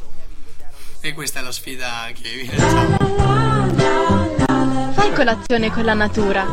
[1.05, 2.97] E questa è la sfida che vi lanciamo.
[4.93, 6.43] Fai colazione con la natura.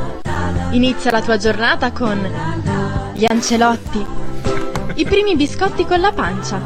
[0.73, 2.21] Inizia la tua giornata con
[3.15, 4.05] gli Ancelotti.
[4.97, 6.61] I primi biscotti con la pancia.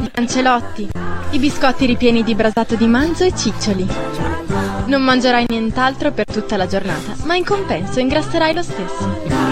[0.00, 0.86] Gli Ancelotti.
[1.30, 3.88] I biscotti ripieni di brasato di manzo e ciccioli.
[4.84, 9.45] Non mangerai nient'altro per tutta la giornata, ma in compenso ingrasserai lo stesso.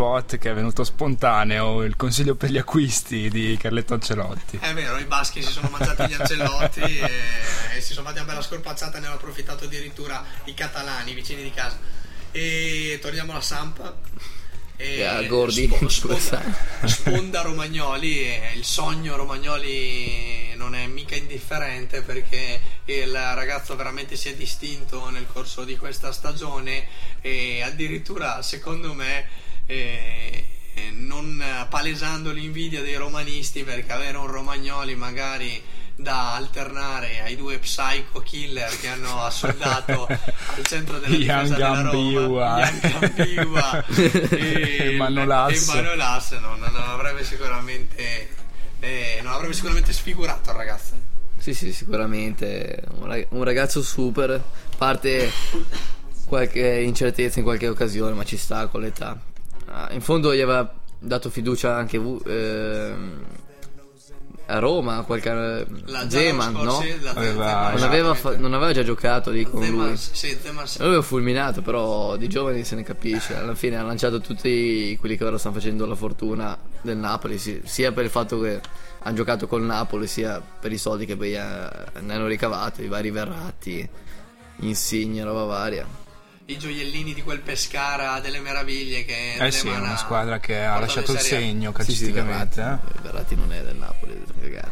[0.00, 4.56] Spot che è venuto spontaneo, il consiglio per gli acquisti di Carletto Ancelotti.
[4.58, 7.10] È vero, i baschi si sono mangiati gli Ancelotti e,
[7.76, 11.14] e si sono fatti una bella scorpazzata e ne hanno approfittato addirittura i catalani, i
[11.14, 11.78] vicini di casa.
[12.30, 13.92] E torniamo alla Samp.
[14.76, 16.42] E E a Gordi, sponda,
[16.86, 24.30] sponda Romagnoli e il sogno Romagnoli non è mica indifferente perché il ragazzo veramente si
[24.30, 26.86] è distinto nel corso di questa stagione
[27.20, 30.44] e addirittura secondo me eh,
[30.92, 35.62] non palesando l'invidia dei romanisti perché avere un Romagnoli magari
[35.94, 41.90] da alternare ai due psycho killer che hanno assoldato al centro della difesa della.
[41.90, 43.84] Roma Ian Gambiwa
[44.30, 45.68] E Manolas.
[45.68, 48.28] e Manolas non, non avrebbe sicuramente
[48.80, 50.92] eh, non avrebbe sicuramente sfigurato il ragazzo
[51.36, 52.82] Sì, sì, sicuramente.
[52.98, 54.30] Un rag- Un ragazzo super.
[54.30, 54.42] A
[54.78, 55.30] parte
[56.24, 59.18] qualche incertezza in qualche occasione, ma ci sta con l'età.
[59.72, 63.24] Ah, in fondo gli aveva dato fiducia anche ehm,
[64.46, 66.82] a Roma, qualche La- già Zeman, no?
[67.02, 69.68] la- Aveva- non, aveva fa- non aveva già giocato lì con lui.
[69.68, 70.78] Zemans, sì, Zemans.
[70.78, 73.36] Lui aveva fulminato, però di giovani se ne capisce.
[73.36, 77.60] Alla fine ha lanciato tutti quelli che ora stanno facendo la fortuna del Napoli, sì-
[77.64, 78.60] sia per il fatto che
[79.02, 82.88] hanno giocato col Napoli, sia per i soldi che poi eh, ne hanno ricavato, i
[82.88, 83.88] vari Verratti,
[84.62, 85.86] Insigne, roba varia.
[86.52, 90.78] I gioiellini di quel Pescara delle meraviglie che Eh sì, è una squadra che ha
[90.78, 92.78] lasciato il segno Sì, sì, calcisticamente.
[93.02, 93.36] Verratti, eh?
[93.36, 94.22] Non è del Napoli,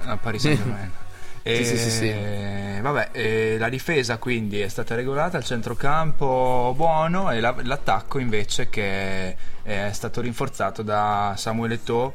[0.05, 0.91] a Paris Saint Germain.
[1.49, 2.81] Sì, sì, sì, sì.
[2.83, 8.69] Vabbè, eh, la difesa quindi è stata regolata, il centrocampo buono e la- l'attacco invece
[8.69, 12.13] che è stato rinforzato da Samuel Eto'o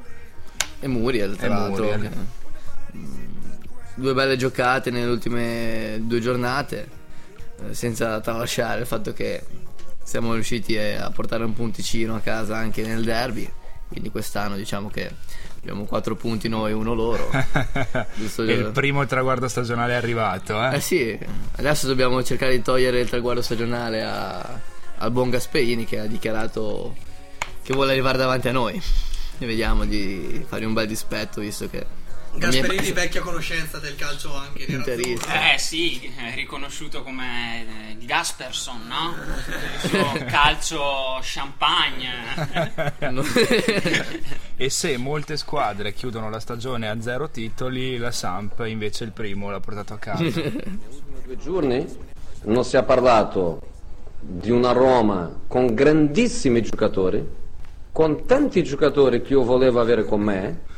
[0.80, 1.84] E Muriel, tra E l'altro.
[1.86, 2.12] Muriel.
[2.95, 3.15] mm,
[3.95, 6.88] Due belle giocate nelle ultime due giornate,
[7.71, 9.43] senza tralasciare il fatto che
[10.04, 13.49] siamo riusciti eh, a portare un punticino a casa anche nel derby.
[13.88, 15.10] Quindi quest'anno diciamo che
[15.60, 17.30] abbiamo quattro punti noi e uno loro.
[18.15, 20.62] Giusto E il primo traguardo stagionale è arrivato.
[20.63, 20.76] Eh?
[20.76, 21.17] Eh sì,
[21.58, 24.60] adesso dobbiamo cercare di togliere il traguardo stagionale a-
[24.97, 26.95] al buon Gasperini che ha dichiarato
[27.62, 28.82] che vuole arrivare davanti a noi.
[29.39, 31.86] E vediamo di fare un bel dispetto visto che...
[32.36, 35.54] Gasperini vecchia conoscenza del calcio anche di Interista.
[35.54, 39.15] Eh sì, è riconosciuto come eh, il Gasperson, no?
[39.84, 42.12] Il suo calcio champagne.
[44.56, 49.52] e se molte squadre chiudono la stagione a zero titoli, la Samp invece il primo
[49.52, 50.24] l'ha portato a casa.
[51.24, 51.86] due giorni
[52.43, 53.62] non si è parlato
[54.19, 57.26] di una Roma con grandissimi giocatori,
[57.91, 60.72] con tanti giocatori che io volevo avere con me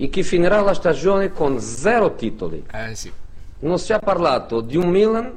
[0.00, 2.64] e che finirà la stagione con zero titoli.
[2.72, 3.12] Eh sì.
[3.60, 5.32] Non si è parlato di un Milan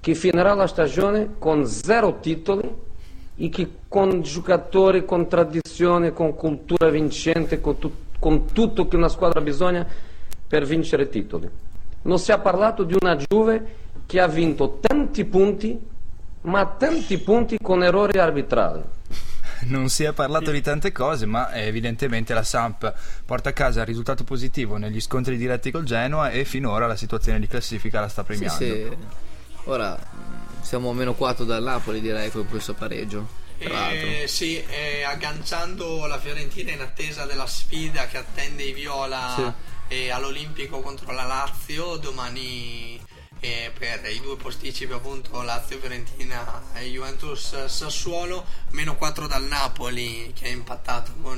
[0.00, 2.66] che finirà la stagione con zero titoli
[3.36, 9.08] e che con giocatori, con tradizione, con cultura vincente, con, tu- con tutto che una
[9.08, 9.86] squadra ha bisogno
[10.48, 11.48] per vincere titoli.
[12.02, 15.78] Non si è parlato di una Juve che ha vinto tanti punti,
[16.42, 18.82] ma tanti punti con errori arbitrali.
[19.66, 22.92] Non si è parlato di tante cose, ma evidentemente la Samp
[23.24, 27.40] porta a casa il risultato positivo negli scontri diretti col Genoa e finora la situazione
[27.40, 28.56] di classifica la sta Sì, premiando.
[28.64, 28.96] sì.
[29.64, 33.42] Ora mm, siamo a meno 4 dal Napoli direi con questo pareggio.
[33.58, 39.94] Eh, sì, eh, agganciando la Fiorentina in attesa della sfida che attende i Viola Sì.
[39.94, 43.00] eh, all'Olimpico contro la Lazio domani
[43.40, 50.32] e per i due posticipi appunto Lazio Fiorentina e Juventus Sassuolo meno 4 dal Napoli
[50.34, 51.36] che ha impattato con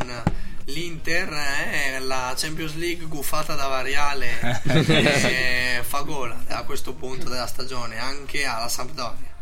[0.66, 4.62] l'Inter eh, la Champions League guffata da Variale
[5.78, 9.34] eh, fa gola a questo punto della stagione anche alla Sampdoria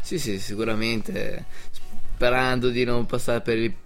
[0.00, 1.44] Sì, sì, sicuramente.
[2.14, 3.76] Sperando di non passare per i-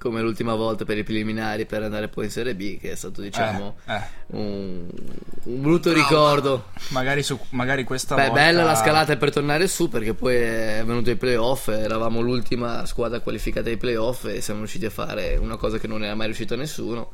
[0.00, 3.20] come l'ultima volta per i preliminari per andare poi in Serie B, che è stato,
[3.20, 4.00] diciamo, Eh, eh.
[4.28, 4.88] Un,
[5.42, 6.68] un brutto ricordo.
[6.88, 10.82] Magari, su, magari questa Beh, volta bella la scalata per tornare su perché poi è
[10.86, 15.56] venuto i playoff, eravamo l'ultima squadra qualificata ai playoff e siamo riusciti a fare una
[15.56, 17.10] cosa che non era mai riuscito a nessuno.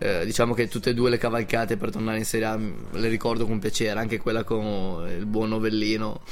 [0.00, 3.46] Eh, diciamo che tutte e due le cavalcate per tornare in Serie A le ricordo
[3.46, 6.22] con piacere, anche quella con il buon Novellino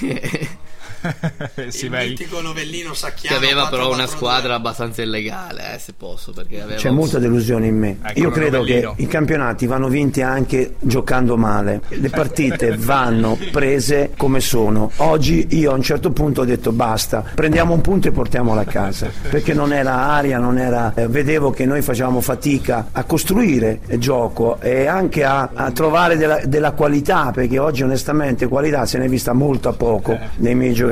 [1.68, 4.06] Sì, il beh, mitico novellino Sacchiano che aveva però una 4-4-2.
[4.08, 7.98] squadra abbastanza illegale, eh, se posso, perché aveva C'è molta delusione in me.
[8.02, 8.94] Ecco, Io credo Novellino.
[8.94, 11.80] che i campionati vanno vinti anche giocando male.
[11.88, 14.90] Le partite vanno prese come sono.
[14.96, 18.64] Oggi io a un certo punto ho detto basta, prendiamo un punto e portiamolo a
[18.64, 19.10] casa.
[19.30, 20.92] Perché non era aria, non era.
[20.94, 26.16] eh, vedevo che noi facevamo fatica a costruire il gioco e anche a, a trovare
[26.16, 30.54] della, della qualità, perché oggi onestamente qualità se ne è vista molto a poco nei
[30.54, 30.91] miei giocatori.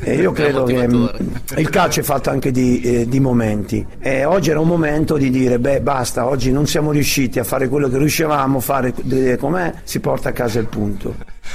[0.00, 3.84] E io credo che mh, il calcio è fatto anche di, eh, di momenti.
[3.98, 7.68] E oggi era un momento di dire beh basta oggi non siamo riusciti a fare
[7.68, 8.94] quello che riuscivamo a fare
[9.38, 11.14] com'è si porta a casa il punto.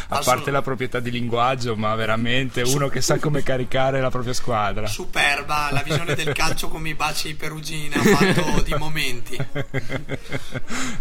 [0.09, 4.33] A parte la proprietà di linguaggio, ma veramente uno che sa come caricare la propria
[4.33, 4.87] squadra.
[4.87, 9.37] superba la visione del calcio come i baci di Perugina fatto di momenti.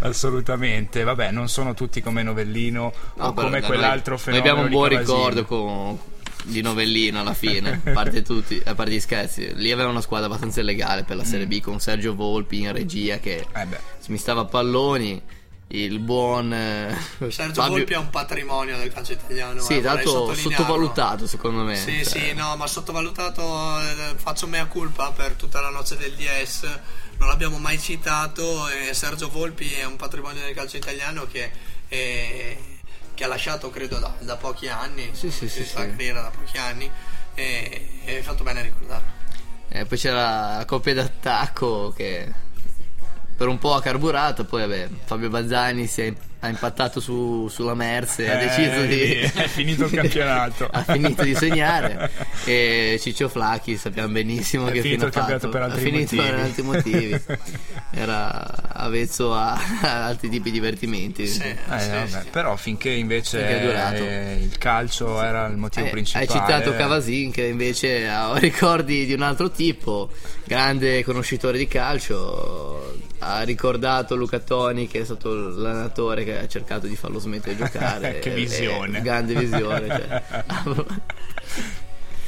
[0.00, 4.44] Assolutamente, vabbè, non sono tutti come Novellino No, o come quell'altro noi, fenomeno.
[4.44, 5.98] Noi abbiamo un buon ricordo con,
[6.44, 9.54] di Novellino alla fine, a parte tutti, a parte gli scherzi.
[9.54, 13.18] Lì aveva una squadra abbastanza illegale per la Serie B con Sergio Volpi in regia
[13.18, 13.46] che
[14.08, 15.22] mi stava a palloni.
[15.68, 16.94] Il buon eh,
[17.30, 20.50] Sergio Fabio- Volpi è un patrimonio del calcio italiano Sì, eh, tanto sottolinearlo.
[20.56, 21.74] sottovalutato secondo me.
[21.76, 26.12] Sì, Cioè, sì, no, ma sottovalutato eh, faccio mea culpa per tutta la noce del
[26.14, 26.68] DS.
[27.18, 31.50] Non l'abbiamo mai citato e Sergio Volpi è un patrimonio del calcio italiano che,
[31.88, 32.58] eh,
[33.14, 35.10] che ha lasciato credo da, da pochi anni.
[35.12, 35.74] Sì, sì, sì, sì.
[35.74, 36.90] carriera da pochi anni
[37.34, 39.22] e e hai fatto bene a ricordarlo.
[39.68, 42.32] Eh, poi c'era la coppia d'attacco che
[43.36, 46.14] per un po' ha carburato, poi vabbè, Fabio Bazzani si è,
[46.44, 49.12] ha impattato su- sulla Merse, ha Eh, deciso di...
[49.42, 50.66] è finito il campionato.
[50.70, 52.10] ha finito di segnare
[52.44, 55.48] e Ciccio Flacchi sappiamo benissimo È che ha il campionato fatto.
[55.48, 56.30] per altri ha finito motivi.
[56.30, 57.22] per altri motivi.
[57.96, 61.22] Era avvezzo a, a altri tipi di divertimenti.
[61.22, 66.26] Eh, vabbè, Però finché invece Finché eh, il calcio era il motivo Eh, principale.
[66.26, 70.10] Hai citato Cavasin che invece ha ricordi di un altro tipo,
[70.44, 72.96] grande conoscitore di calcio,
[73.26, 77.62] ha ricordato Luca Toni che è stato l'allenatore che ha cercato di farlo smettere di
[77.64, 78.18] giocare.
[78.18, 79.00] Che visione.
[79.00, 79.88] grande visione.
[79.88, 80.22] cioè.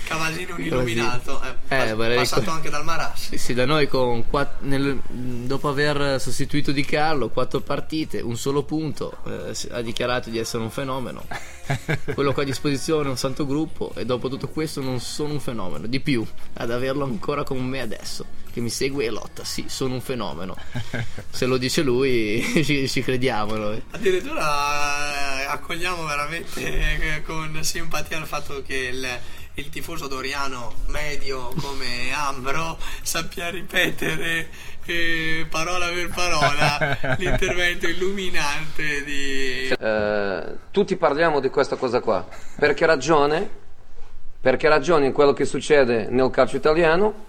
[0.06, 3.30] Cavasini un illuminato, eh, Eh, vorrei passato ricor- anche dal Marassi.
[3.30, 8.36] Sì, sì, da noi con quatt- nel- dopo aver sostituito Di Carlo, quattro partite, un
[8.36, 11.24] solo punto, eh, ha dichiarato di essere un fenomeno.
[12.14, 15.32] Quello che ho a disposizione è un santo gruppo e dopo tutto questo non sono
[15.32, 15.86] un fenomeno.
[15.86, 19.94] Di più, ad averlo ancora con me adesso, che mi segue e lotta, sì, sono
[19.94, 20.56] un fenomeno.
[21.30, 23.82] Se lo dice lui, ci, ci crediamo noi.
[23.90, 29.06] Addirittura eh, accogliamo veramente eh, con simpatia il fatto che il,
[29.58, 34.48] il tifoso doriano medio come Ambro sappia ripetere
[34.84, 42.26] eh, parola per parola l'intervento illuminante di Eh, tutti parliamo di questa cosa qua.
[42.56, 43.48] Per che ragione?
[44.40, 47.24] Per che ragione in quello che succede nel calcio italiano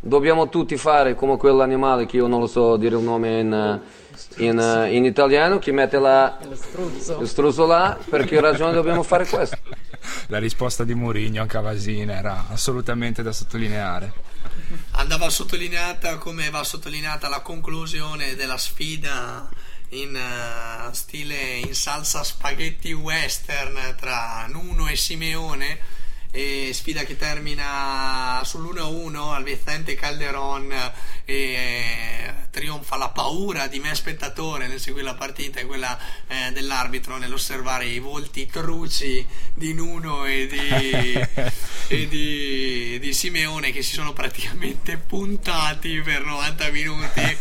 [0.00, 3.80] dobbiamo tutti fare come quell'animale che io non lo so dire il nome in,
[4.36, 6.38] in, in italiano che mette la,
[7.18, 7.98] lo struzzo là?
[8.08, 9.58] Per che ragione dobbiamo fare questo?
[10.28, 14.12] La risposta di Mourinho a Cavasina era assolutamente da sottolineare.
[14.92, 19.48] andava sottolineata come va sottolineata la conclusione della sfida
[19.90, 25.96] in eh, stile in salsa spaghetti western tra Nuno e Simeone
[26.38, 30.70] e sfida che termina sull'1-1 al Vicente Calderon
[31.24, 36.52] e eh, trionfa la paura di me spettatore nel seguire la partita e quella eh,
[36.52, 41.20] dell'arbitro nell'osservare i volti truci di Nuno e di,
[41.92, 47.36] e di, di Simeone che si sono praticamente puntati per 90 minuti.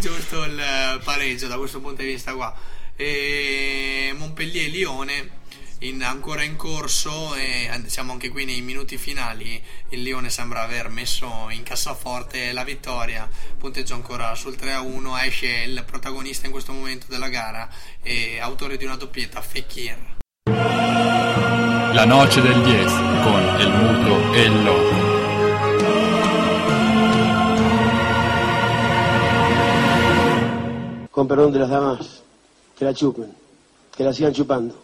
[0.00, 2.54] Giusto il pareggio da questo punto di vista qua.
[2.94, 5.40] E Montpellier-Lione
[5.82, 9.60] in- ancora in corso e an- siamo anche qui nei minuti finali.
[9.90, 13.28] Il Lione sembra aver messo in cassaforte la vittoria,
[13.58, 17.68] punteggio ancora sul 3-1, esce il protagonista in questo momento della gara
[18.02, 19.98] e autore di una doppietta, Fekir.
[20.44, 25.10] La noce del 10 con El Muto e il Loco.
[31.10, 32.22] Con perdón de las damas,
[32.78, 33.30] que la chupen,
[33.94, 34.74] que la sigan chupando.